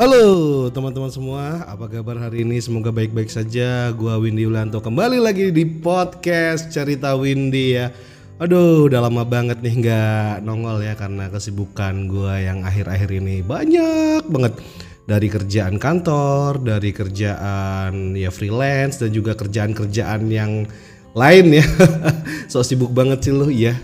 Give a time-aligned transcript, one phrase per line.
[0.00, 2.56] Halo teman-teman semua, apa kabar hari ini?
[2.56, 3.92] Semoga baik-baik saja.
[3.92, 7.92] Gua Windy Ulanto kembali lagi di podcast Cerita Windy ya.
[8.40, 14.24] Aduh, udah lama banget nih nggak nongol ya karena kesibukan gua yang akhir-akhir ini banyak
[14.24, 14.56] banget
[15.04, 20.64] dari kerjaan kantor, dari kerjaan ya freelance dan juga kerjaan-kerjaan yang
[21.12, 21.64] lain ya.
[22.48, 23.76] so sibuk banget sih lu, ya.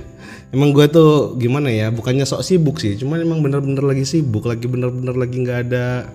[0.55, 4.71] Emang gue tuh gimana ya, bukannya sok sibuk sih, cuman emang bener-bener lagi sibuk, lagi
[4.71, 6.07] bener-bener lagi nggak ada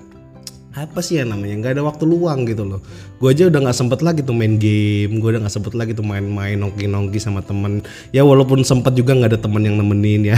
[0.72, 2.80] apa sih ya namanya nggak ada waktu luang gitu loh.
[3.20, 6.08] Gue aja udah nggak sempet lagi tuh main game gue udah nggak sempet lagi tuh
[6.08, 7.84] main-main nongki-nongki sama temen.
[8.16, 10.38] Ya walaupun sempet juga nggak ada temen yang nemenin ya.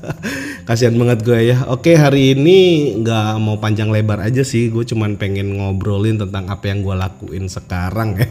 [0.66, 1.70] Kasihan banget gue ya.
[1.70, 2.58] Oke hari ini
[2.98, 7.46] nggak mau panjang lebar aja sih gue cuman pengen ngobrolin tentang apa yang gue lakuin
[7.46, 8.26] sekarang ya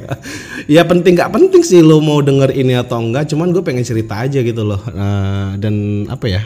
[0.69, 4.21] ya penting nggak penting sih lo mau denger ini atau enggak cuman gue pengen cerita
[4.21, 4.77] aja gitu loh.
[4.85, 6.41] Uh, dan apa ya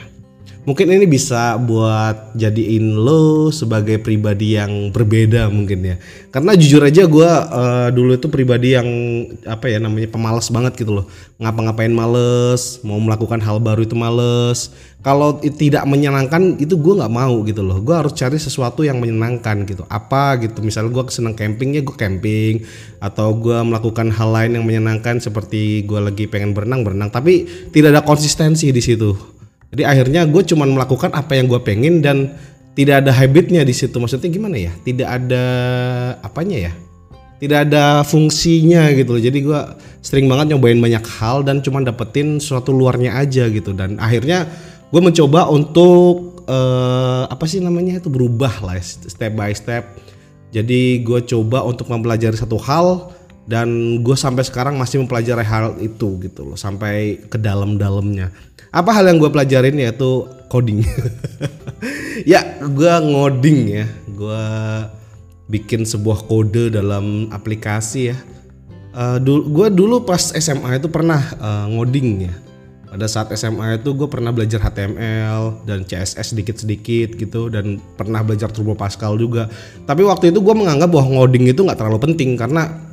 [0.64, 5.96] mungkin ini bisa buat jadiin lo sebagai pribadi yang berbeda mungkin ya.
[6.32, 8.88] Karena jujur aja gue uh, dulu itu pribadi yang
[9.44, 11.06] apa ya namanya pemalas banget gitu loh.
[11.40, 14.72] Ngapa-ngapain males mau melakukan hal baru itu males.
[15.04, 17.84] Kalau tidak menyenangkan itu gue nggak mau gitu loh.
[17.84, 19.84] Gue harus cari sesuatu yang menyenangkan gitu.
[19.92, 22.64] Apa gitu misalnya gue seneng camping ya gue camping.
[23.04, 27.12] Atau gue melakukan hal lain yang menyenangkan seperti gue lagi pengen berenang berenang.
[27.12, 29.33] Tapi tidak ada konsistensi di situ
[29.74, 32.38] jadi akhirnya gue cuman melakukan apa yang gue pengen dan
[32.78, 33.98] tidak ada habitnya di situ.
[33.98, 34.70] Maksudnya gimana ya?
[34.70, 35.46] Tidak ada
[36.22, 36.74] apanya ya?
[37.42, 39.22] Tidak ada fungsinya gitu loh.
[39.22, 39.60] Jadi gue
[40.06, 43.74] sering banget nyobain banyak hal dan cuman dapetin suatu luarnya aja gitu.
[43.74, 44.46] Dan akhirnya
[44.94, 49.90] gue mencoba untuk uh, apa sih namanya itu berubah lah step by step.
[50.54, 53.10] Jadi gue coba untuk mempelajari satu hal
[53.44, 58.32] dan gue sampai sekarang masih mempelajari hal itu gitu loh sampai ke dalam-dalamnya.
[58.74, 60.82] Apa hal yang gue pelajarin yaitu coding?
[62.24, 63.86] Ya gue ngoding ya.
[64.08, 64.46] Gue
[65.52, 68.18] bikin sebuah kode dalam aplikasi ya.
[68.94, 72.34] Uh, dulu gue dulu pas SMA itu pernah uh, ngoding ya.
[72.94, 78.54] Pada saat SMA itu gue pernah belajar HTML dan CSS sedikit-sedikit gitu dan pernah belajar
[78.54, 79.50] Turbo Pascal juga.
[79.90, 82.93] Tapi waktu itu gue menganggap bahwa ngoding itu nggak terlalu penting karena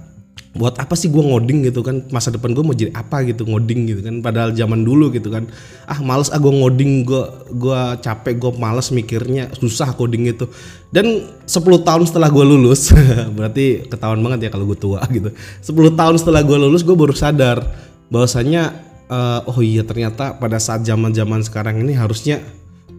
[0.50, 2.02] buat apa sih gue ngoding gitu kan?
[2.10, 4.18] Masa depan gue mau jadi apa gitu ngoding gitu kan?
[4.18, 5.46] Padahal zaman dulu gitu kan.
[5.86, 7.22] Ah males ah gue ngoding gue
[7.54, 10.50] gue capek gue males mikirnya susah coding itu.
[10.90, 12.90] Dan 10 tahun setelah gue lulus
[13.38, 15.30] berarti ketahuan banget ya kalau gue tua gitu.
[15.30, 17.62] 10 tahun setelah gue lulus gue baru sadar
[18.10, 18.74] bahwasanya
[19.10, 22.42] uh, oh iya ternyata pada saat zaman zaman sekarang ini harusnya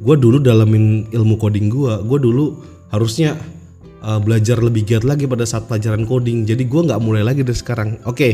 [0.02, 3.40] gue dulu dalamin ilmu coding gue gue dulu harusnya
[4.02, 6.44] uh, belajar lebih giat lagi pada saat pelajaran coding.
[6.44, 8.02] Jadi gue nggak mulai lagi dari sekarang.
[8.04, 8.34] Oke, okay.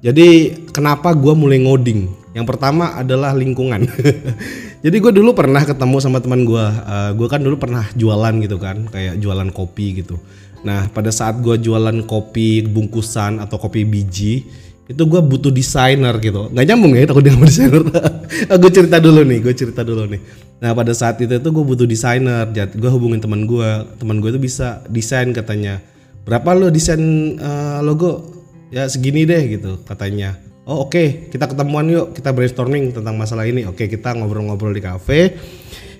[0.00, 2.32] jadi kenapa gue mulai ngoding?
[2.34, 3.86] Yang pertama adalah lingkungan.
[4.84, 6.64] jadi gue dulu pernah ketemu sama teman gue.
[6.64, 10.18] Uh, gue kan dulu pernah jualan gitu kan, kayak jualan kopi gitu.
[10.64, 16.52] Nah pada saat gue jualan kopi bungkusan atau kopi biji itu gue butuh desainer gitu
[16.52, 17.80] nggak nyambung ya aku dengan desainer
[18.60, 20.20] gue cerita dulu nih gue cerita dulu nih
[20.64, 22.48] nah pada saat itu tuh gue butuh desainer.
[22.72, 23.68] Gue hubungin teman gue
[24.00, 25.84] teman gue itu bisa desain katanya.
[26.24, 28.32] Berapa lo desain uh, logo?
[28.72, 30.40] Ya segini deh gitu katanya.
[30.64, 32.16] Oh oke okay, kita ketemuan yuk.
[32.16, 33.68] Kita brainstorming tentang masalah ini.
[33.68, 35.36] Oke okay, kita ngobrol-ngobrol di cafe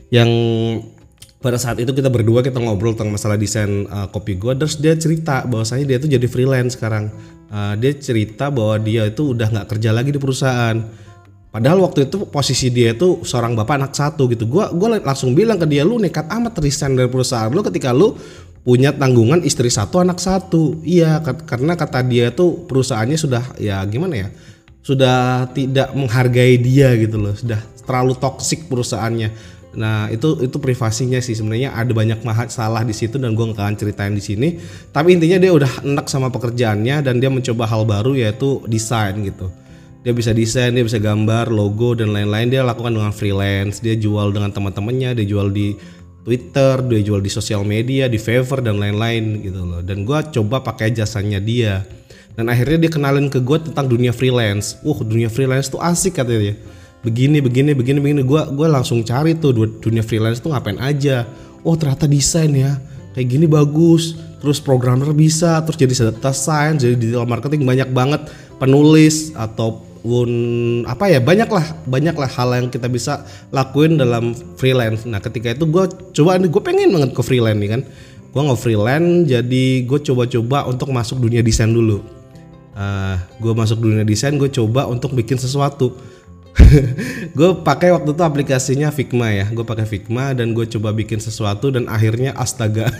[0.08, 0.32] yang
[1.44, 4.96] pada saat itu kita berdua kita ngobrol tentang masalah desain uh, kopi gue terus dia
[4.96, 7.12] cerita bahwasanya dia tuh jadi freelance sekarang.
[7.52, 11.03] Uh, dia cerita bahwa dia itu udah nggak kerja lagi di perusahaan
[11.54, 15.54] padahal waktu itu posisi dia itu seorang bapak anak satu gitu gue gua langsung bilang
[15.54, 18.18] ke dia lu nekat amat resign dari perusahaan lu ketika lu
[18.66, 24.26] punya tanggungan istri satu anak satu iya karena kata dia tuh perusahaannya sudah ya gimana
[24.26, 24.28] ya
[24.82, 31.34] sudah tidak menghargai dia gitu loh sudah terlalu toksik perusahaannya Nah itu itu privasinya sih
[31.34, 34.48] sebenarnya ada banyak masalah di situ dan gue nggak akan ceritain di sini.
[34.94, 39.50] Tapi intinya dia udah enak sama pekerjaannya dan dia mencoba hal baru yaitu desain gitu.
[40.04, 42.52] Dia bisa desain, dia bisa gambar, logo dan lain-lain.
[42.52, 43.80] Dia lakukan dengan freelance.
[43.80, 45.72] Dia jual dengan teman-temannya, dia jual di
[46.28, 49.80] Twitter, dia jual di sosial media, di Fiverr dan lain-lain gitu loh.
[49.80, 51.88] Dan gue coba pakai jasanya dia.
[52.36, 54.76] Dan akhirnya dia kenalin ke gue tentang dunia freelance.
[54.84, 56.56] Wah dunia freelance tuh asik katanya dia
[57.04, 61.28] begini begini begini begini gue gue langsung cari tuh dunia freelance tuh ngapain aja
[61.60, 62.80] oh ternyata desain ya
[63.12, 68.24] kayak gini bagus terus programmer bisa terus jadi data science jadi digital marketing banyak banget
[68.56, 69.36] penulis
[70.04, 70.30] ataupun
[70.84, 75.08] apa ya banyak lah banyak lah hal yang kita bisa lakuin dalam freelance.
[75.08, 77.80] Nah ketika itu gue coba gue pengen banget ke freelance nih kan.
[78.28, 82.04] Gue nggak freelance jadi gue coba-coba untuk masuk dunia desain dulu.
[82.76, 85.96] Uh, gue masuk dunia desain gue coba untuk bikin sesuatu.
[87.34, 89.50] Gue pakai waktu itu aplikasinya Figma ya.
[89.50, 92.94] Gue pakai Figma dan gue coba bikin sesuatu dan akhirnya astaga.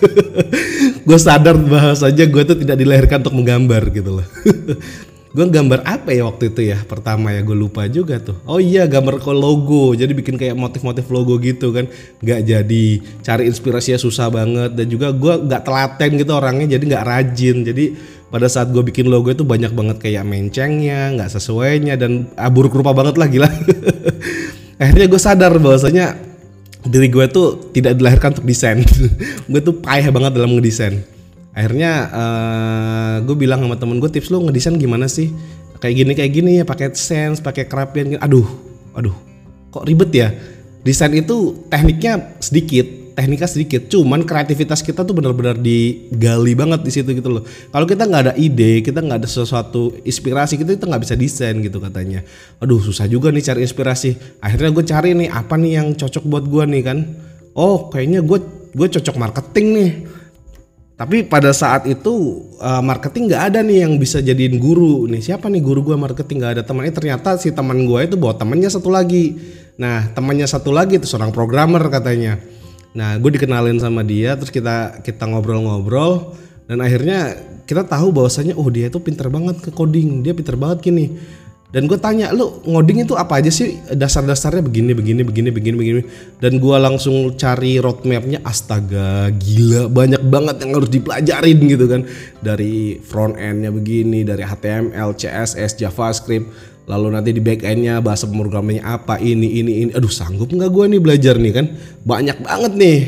[1.07, 4.27] Gue sadar bahwasanya gue tuh tidak dilahirkan untuk menggambar gitu loh
[5.35, 6.79] gue gambar apa ya waktu itu ya?
[6.87, 8.39] Pertama ya gue lupa juga tuh.
[8.47, 9.91] Oh iya gambar ke logo.
[9.91, 11.91] Jadi bikin kayak motif-motif logo gitu kan.
[12.23, 12.87] Nggak jadi
[13.27, 14.79] cari inspirasinya susah banget.
[14.79, 17.57] Dan juga gue nggak telaten gitu orangnya jadi nggak rajin.
[17.67, 17.85] Jadi
[18.31, 22.71] pada saat gue bikin logo itu banyak banget kayak mencengnya nggak sesuainya dan ah, buruk
[22.79, 23.51] rupa banget lah gila.
[24.83, 26.15] Akhirnya gue sadar bahwasanya
[26.87, 28.87] diri gue tuh tidak dilahirkan untuk desain.
[29.51, 31.14] Gue tuh payah banget dalam ngedesain
[31.55, 35.31] akhirnya uh, gue bilang sama temen gue tips lo ngedesain gimana sih?
[35.79, 38.47] Kayak gini kayak gini ya pakai sense pakai kerapian aduh
[38.93, 39.15] aduh
[39.71, 40.29] kok ribet ya?
[40.85, 43.83] Desain itu tekniknya sedikit tekniknya sedikit.
[43.87, 47.43] Cuman kreativitas kita tuh benar-benar digali banget di situ gitu loh.
[47.47, 51.57] Kalau kita nggak ada ide kita nggak ada sesuatu inspirasi kita itu nggak bisa desain
[51.63, 52.27] gitu katanya.
[52.59, 54.43] Aduh susah juga nih cari inspirasi.
[54.43, 56.99] Akhirnya gue cari nih apa nih yang cocok buat gue nih kan?
[57.55, 58.39] Oh kayaknya gue
[58.75, 59.91] gue cocok marketing nih
[60.95, 65.11] tapi pada saat itu uh, marketing nggak ada nih yang bisa jadiin guru.
[65.11, 66.39] Nih siapa nih guru gue marketing?
[66.39, 69.35] Nggak ada temannya ternyata si teman gue itu bawa temannya satu lagi.
[69.75, 72.39] Nah temannya satu lagi itu seorang programmer katanya.
[72.95, 76.39] Nah gue dikenalin sama dia terus kita kita ngobrol-ngobrol.
[76.71, 80.23] Dan akhirnya kita tahu bahwasanya oh dia itu pinter banget ke coding.
[80.23, 81.11] Dia pinter banget gini
[81.75, 83.75] dan gue tanya lu ngoding itu apa aja sih?
[83.91, 86.01] Dasar-dasarnya begini begini begini begini begini.
[86.39, 92.07] Dan gue langsung cari roadmapnya astaga gila banyak banget yang harus dipelajarin gitu kan.
[92.39, 96.47] Dari front endnya begini dari HTML CSS JavaScript
[96.87, 99.91] lalu nanti di back endnya bahasa pemrogramannya apa ini ini ini.
[99.99, 101.67] Aduh sanggup nggak gue nih belajar nih kan?
[102.07, 102.99] Banyak banget nih.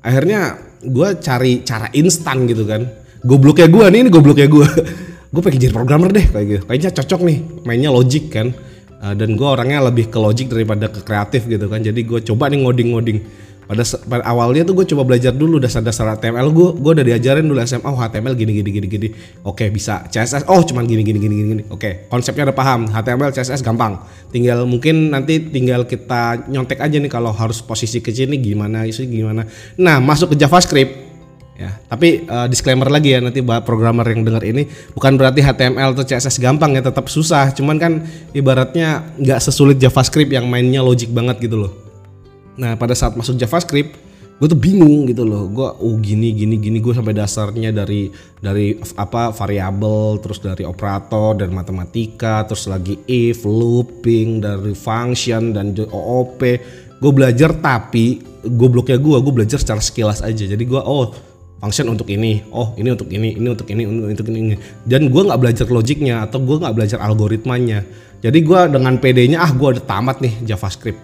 [0.00, 2.80] Akhirnya gue cari cara instan gitu kan.
[3.20, 4.64] Gobloknya gue nih ini gobloknya gue
[5.36, 6.62] gue pengen jadi programmer deh kayak gitu.
[6.64, 7.38] Kayaknya cocok nih
[7.68, 8.56] mainnya logic kan.
[8.96, 11.84] Uh, dan gue orangnya lebih ke logic daripada ke kreatif gitu kan.
[11.84, 13.44] Jadi gue coba nih ngoding-ngoding.
[13.66, 17.58] Pada, pada awalnya tuh gue coba belajar dulu dasar-dasar HTML gue gue udah diajarin dulu
[17.66, 19.08] SMA oh HTML gini gini gini gini.
[19.44, 21.62] Oke bisa CSS oh cuman gini gini gini gini, gini.
[21.68, 22.88] oke konsepnya udah paham.
[22.88, 24.00] HTML CSS gampang.
[24.32, 29.04] Tinggal mungkin nanti tinggal kita nyontek aja nih kalau harus posisi ke sini gimana isu
[29.04, 29.44] gimana.
[29.76, 31.05] Nah masuk ke JavaScript
[31.56, 31.70] ya.
[31.88, 36.38] Tapi uh, disclaimer lagi ya nanti programmer yang dengar ini bukan berarti HTML atau CSS
[36.38, 37.50] gampang ya tetap susah.
[37.56, 37.92] Cuman kan
[38.36, 41.72] ibaratnya nggak sesulit JavaScript yang mainnya logic banget gitu loh.
[42.60, 44.06] Nah pada saat masuk JavaScript
[44.36, 45.48] gue tuh bingung gitu loh.
[45.48, 46.78] Gue oh gini gini gini.
[46.80, 53.48] Gue sampai dasarnya dari dari apa variabel terus dari operator dan matematika terus lagi if
[53.48, 56.40] looping dari function dan OOP
[56.96, 60.44] gue belajar tapi gobloknya gue gue belajar secara sekilas aja.
[60.44, 61.12] Jadi gue oh
[61.66, 62.46] function untuk ini.
[62.54, 64.54] Oh ini untuk ini ini untuk ini untuk ini.
[64.86, 67.82] Dan gue nggak belajar logiknya atau gue nggak belajar algoritmanya.
[68.22, 70.98] Jadi gue dengan PD-nya ah gue udah tamat nih JavaScript.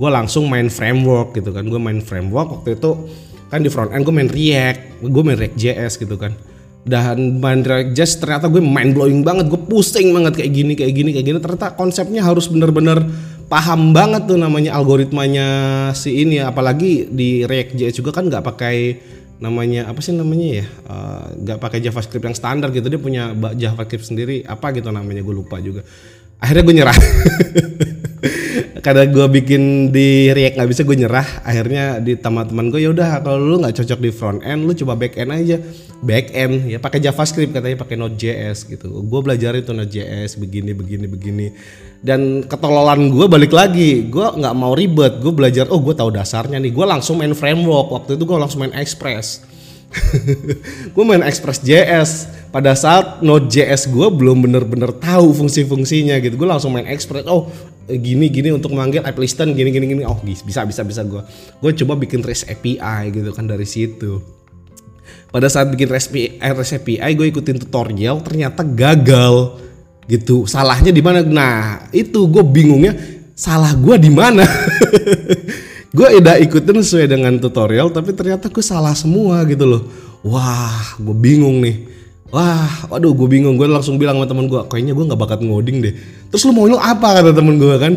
[0.00, 1.68] Gue langsung main framework gitu kan.
[1.68, 2.96] Gue main framework waktu itu
[3.46, 6.32] kan di front end gue main React gue main React JS gitu kan.
[6.86, 10.92] Dan main React JS ternyata gue mind blowing banget gue pusing banget kayak gini kayak
[10.96, 11.38] gini kayak gini.
[11.44, 13.04] Ternyata konsepnya harus bener-bener
[13.46, 15.48] paham banget tuh namanya algoritmanya
[15.92, 16.40] si ini.
[16.40, 18.76] Apalagi di React JS juga kan nggak pakai
[19.36, 20.66] namanya apa sih namanya ya?
[20.66, 22.88] Eh, nggak uh, pakai JavaScript yang standar gitu.
[22.88, 23.22] Dia punya
[23.56, 24.42] JavaScript sendiri.
[24.44, 25.20] Apa gitu namanya?
[25.20, 25.84] Gue lupa juga.
[26.40, 26.98] Akhirnya gue nyerah.
[28.84, 31.26] Karena gue bikin di React nggak bisa gue nyerah.
[31.42, 34.94] Akhirnya di teman-teman gue ya udah kalau lu nggak cocok di front end lu coba
[34.94, 35.56] back end aja
[36.04, 39.00] back end ya pakai JavaScript katanya pakai Node.js gitu.
[39.06, 41.46] Gue belajar itu Node.js begini begini begini.
[42.04, 45.22] Dan ketololan gue balik lagi gue nggak mau ribet.
[45.24, 46.72] Gue belajar oh gue tahu dasarnya nih.
[46.72, 47.88] Gue langsung main framework.
[47.92, 49.56] Waktu itu gue langsung main Express.
[50.92, 52.10] Gue main Express JS
[52.50, 56.36] pada saat Node.js gue belum bener-bener tahu fungsi-fungsinya gitu.
[56.36, 57.48] Gue langsung main Express oh
[57.86, 60.02] gini gini untuk memanggil app listen gini gini gini.
[60.04, 61.22] Oh bisa bisa bisa gue
[61.62, 64.20] gue coba bikin REST API gitu kan dari situ
[65.36, 66.16] pada saat bikin REST
[66.80, 69.60] API gue ikutin tutorial ternyata gagal.
[70.08, 71.20] Gitu salahnya di mana?
[71.20, 72.96] Nah itu gue bingungnya
[73.36, 74.48] salah gue di mana?
[75.96, 79.88] Gue udah ikutin sesuai dengan tutorial tapi ternyata gue salah semua gitu loh.
[80.20, 81.88] Wah gue bingung nih.
[82.28, 83.56] Wah waduh gue bingung.
[83.56, 85.96] Gue langsung bilang sama temen gue kayaknya gue nggak bakat ngoding deh.
[86.28, 87.96] Terus lu mau lo apa kata temen gue kan?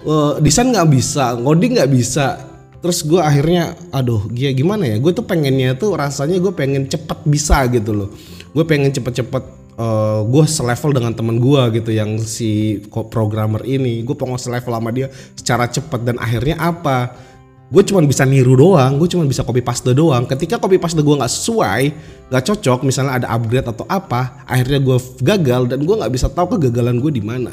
[0.00, 2.45] Uh, desain nggak bisa ngoding nggak bisa
[2.86, 7.18] terus gue akhirnya aduh dia gimana ya gue tuh pengennya tuh rasanya gue pengen cepet
[7.26, 8.08] bisa gitu loh
[8.54, 9.42] gue pengen cepet-cepet
[9.74, 12.78] uh, eh, gue selevel dengan temen gue gitu yang si
[13.10, 17.26] programmer ini gue pengen selevel sama dia secara cepat dan akhirnya apa
[17.66, 20.22] gue cuma bisa niru doang, gue cuma bisa copy paste doang.
[20.22, 21.82] Ketika copy paste gue nggak sesuai,
[22.30, 26.54] nggak cocok, misalnya ada upgrade atau apa, akhirnya gue gagal dan gue nggak bisa tahu
[26.54, 27.50] kegagalan gue di mana.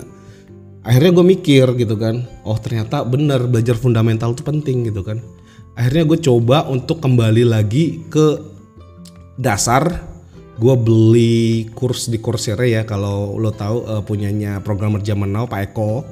[0.83, 5.23] Akhirnya gue mikir gitu kan oh ternyata bener belajar fundamental itu penting gitu kan.
[5.73, 8.37] Akhirnya gue coba untuk kembali lagi ke
[9.41, 10.13] dasar.
[10.53, 15.73] Gue beli kurs di Coursera ya kalau lo tahu uh, punyanya programmer zaman now Pak
[15.73, 16.05] Eko.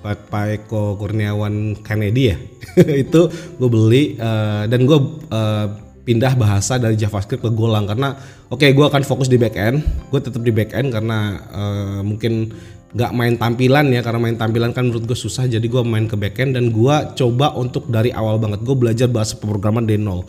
[0.00, 2.36] Pak, Pak Eko Kurniawan Kennedy ya.
[3.04, 3.28] Itu
[3.60, 4.96] gue beli uh, dan gue
[5.28, 5.66] uh,
[6.08, 8.14] pindah bahasa dari JavaScript ke Golang karena
[8.48, 9.82] oke okay, gue akan fokus di backend
[10.14, 12.54] gue tetap di backend karena uh, mungkin
[12.96, 16.16] nggak main tampilan ya karena main tampilan kan menurut gue susah jadi gue main ke
[16.16, 20.24] backend dan gue coba untuk dari awal banget gue belajar bahasa pemrograman dari nol.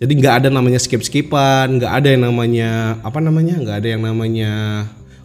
[0.00, 4.02] Jadi nggak ada namanya skip skipan nggak ada yang namanya apa namanya nggak ada yang
[4.04, 4.52] namanya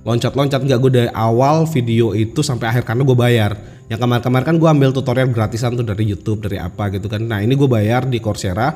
[0.08, 0.80] loncat-loncat nggak.
[0.80, 3.52] Gue dari awal video itu sampai akhir karena gue bayar.
[3.92, 7.28] Yang kemarin-kemarin kan gue ambil tutorial gratisan tuh dari YouTube dari apa gitu kan.
[7.28, 8.72] Nah ini gue bayar di Coursera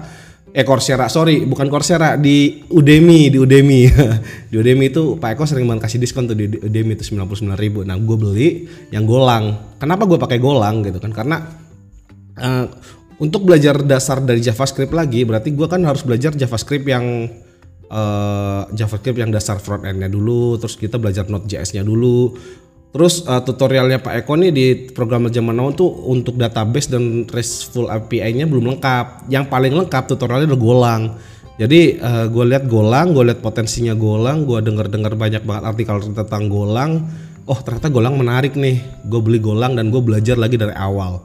[0.50, 3.82] eh Coursera sorry bukan Coursera di Udemy di Udemy.
[4.50, 7.40] Di Udemy itu Pak Eko sering banget kasih diskon tuh di Udemy itu sembilan puluh
[7.40, 7.80] sembilan ribu.
[7.86, 8.50] Nah gue beli
[8.90, 9.78] yang golang.
[9.78, 11.14] Kenapa gue pakai golang gitu kan?
[11.14, 11.38] Karena
[12.42, 12.66] uh,
[13.20, 17.28] untuk belajar dasar dari JavaScript lagi berarti gue kan harus belajar JavaScript yang
[17.92, 22.34] uh, JavaScript yang dasar front endnya dulu terus kita belajar Node.js-nya dulu
[22.90, 27.86] Terus uh, tutorialnya Pak Eko nih di program zaman now tuh untuk database dan RESTful
[27.86, 29.30] API-nya belum lengkap.
[29.30, 31.04] Yang paling lengkap tutorialnya adalah Golang.
[31.62, 36.50] Jadi uh, gue lihat Golang, gue lihat potensinya Golang, gue denger-dengar banyak banget artikel tentang
[36.50, 37.06] Golang.
[37.46, 38.82] Oh ternyata Golang menarik nih.
[39.06, 41.22] Gue beli Golang dan gue belajar lagi dari awal.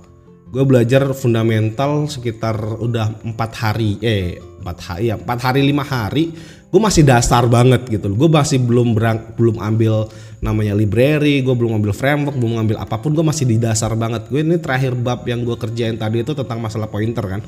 [0.52, 6.32] Gue belajar fundamental sekitar udah empat hari, eh empat hari ya empat hari lima hari
[6.74, 10.10] gue masih dasar banget gitu gue masih belum berang, belum ambil
[10.42, 14.28] namanya library gue belum ambil framework belum ambil apa pun gue masih di dasar banget.
[14.28, 17.40] Gue ini terakhir bab yang gue kerjain tadi itu tentang masalah pointer kan.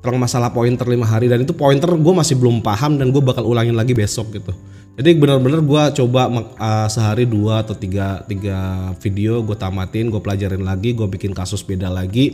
[0.00, 3.44] Tentang masalah pointer lima hari dan itu pointer gue masih belum paham dan gue bakal
[3.44, 4.56] ulangin lagi besok gitu.
[4.98, 6.26] Jadi benar-benar gue coba
[6.58, 11.60] uh, sehari dua atau tiga tiga video gue tamatin gue pelajarin lagi gue bikin kasus
[11.60, 12.32] beda lagi.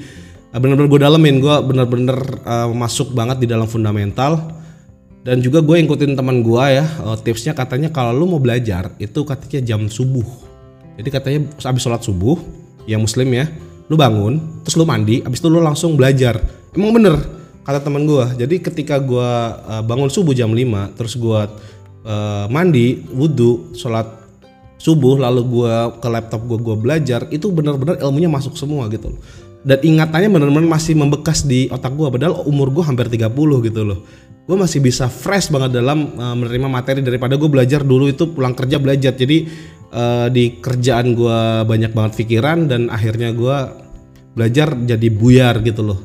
[0.55, 4.63] Uh, benar-benar gue dalemin gue benar-benar uh, masuk banget di dalam fundamental
[5.25, 9.25] dan juga gue ikutin teman gue ya uh, tipsnya katanya kalau lu mau belajar itu
[9.25, 10.25] katanya jam subuh.
[10.95, 12.39] Jadi katanya habis sholat subuh
[12.85, 13.49] yang muslim ya
[13.89, 16.39] lu bangun terus lu mandi habis itu lu langsung belajar.
[16.77, 17.17] Emang bener
[17.65, 19.31] kata teman gue jadi ketika gue
[19.65, 21.41] uh, bangun subuh jam 5 terus gue
[22.05, 24.05] uh, mandi wudhu sholat
[24.77, 29.17] subuh lalu gue ke laptop gue gue belajar itu bener-bener ilmunya masuk semua gitu
[29.65, 33.33] dan ingatannya bener-bener masih membekas di otak gue padahal umur gue hampir 30
[33.65, 34.05] gitu loh
[34.45, 38.53] gue masih bisa fresh banget dalam uh, menerima materi daripada gue belajar dulu itu pulang
[38.53, 39.17] kerja belajar.
[39.17, 39.49] Jadi
[39.93, 43.57] uh, di kerjaan gue banyak banget pikiran dan akhirnya gue
[44.37, 46.01] belajar jadi buyar gitu loh.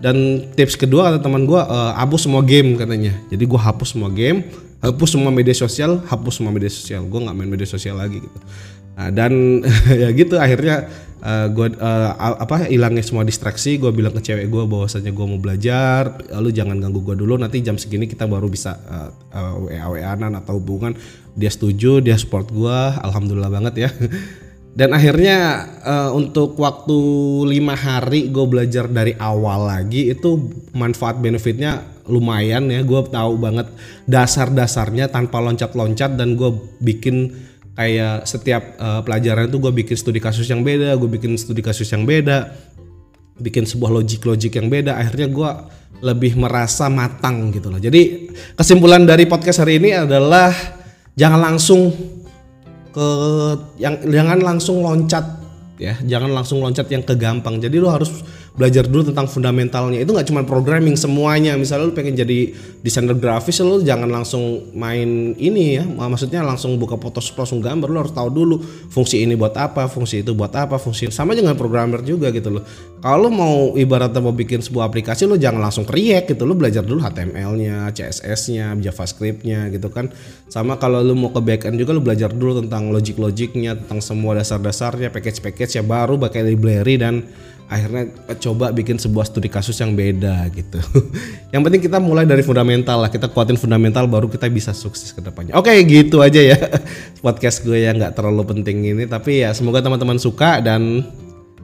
[0.00, 3.12] Dan tips kedua kata teman gue uh, hapus semua game katanya.
[3.28, 4.48] Jadi gue hapus semua game
[4.84, 7.04] hapus semua media sosial hapus semua media sosial.
[7.08, 8.38] Gue nggak main media sosial lagi gitu.
[8.94, 9.60] Nah, dan
[10.02, 10.88] ya gitu akhirnya
[11.24, 15.26] uh, eh, gue uh, apa hilangnya semua distraksi gue bilang ke cewek gue bahwasanya gue
[15.26, 19.54] mau belajar lalu jangan ganggu gue dulu nanti jam segini kita baru bisa uh, uh,
[19.64, 20.92] wa wa atau hubungan.
[21.34, 23.90] Dia setuju dia support gue alhamdulillah banget ya.
[24.74, 26.98] Dan akhirnya uh, untuk waktu
[27.46, 32.82] lima hari gue belajar dari awal lagi itu manfaat benefitnya lumayan ya.
[32.82, 33.70] Gue tahu banget
[34.10, 37.30] dasar-dasarnya tanpa loncat-loncat dan gue bikin
[37.74, 41.90] kayak setiap uh, pelajaran itu gue bikin studi kasus yang beda gue bikin studi kasus
[41.90, 42.54] yang beda
[43.42, 45.50] bikin sebuah logik-logik yang beda akhirnya gue
[46.04, 47.80] lebih merasa matang gitu loh.
[47.80, 48.28] Jadi
[48.58, 50.52] kesimpulan dari podcast hari ini adalah
[51.16, 51.90] jangan langsung
[52.94, 53.08] ke
[53.80, 55.24] yang jangan langsung loncat
[55.80, 58.22] ya jangan langsung loncat yang ke gampang jadi lo harus
[58.54, 59.98] belajar dulu tentang fundamentalnya.
[59.98, 61.58] Itu nggak cuma programming semuanya.
[61.58, 62.54] Misalnya lu pengen jadi
[62.86, 65.84] desainer grafis lu jangan langsung main ini ya.
[65.84, 67.90] Maksudnya langsung buka Photoshop langsung gambar.
[67.90, 68.62] Lu harus tahu dulu
[68.94, 72.62] fungsi ini buat apa fungsi itu buat apa fungsi sama dengan programmer juga gitu loh.
[73.02, 76.46] Kalau mau ibaratnya mau bikin sebuah aplikasi lu jangan langsung React gitu.
[76.46, 80.14] Lu belajar dulu HTML-nya CSS-nya JavaScript-nya gitu kan.
[80.46, 85.10] Sama kalau lu mau ke backend juga lu belajar dulu tentang logic-logicnya tentang semua dasar-dasarnya
[85.10, 87.26] package-package ya baru pakai library dan
[87.68, 88.12] akhirnya
[88.44, 90.78] coba bikin sebuah studi kasus yang beda gitu.
[91.54, 95.24] yang penting kita mulai dari fundamental lah, kita kuatin fundamental baru kita bisa sukses ke
[95.24, 95.56] depannya.
[95.56, 96.58] Oke, gitu aja ya
[97.24, 101.08] podcast gue yang nggak terlalu penting ini, tapi ya semoga teman-teman suka dan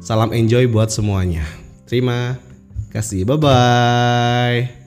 [0.01, 1.45] salam enjoy buat semuanya.
[1.85, 2.41] Terima
[2.91, 4.80] kasih, bye bye.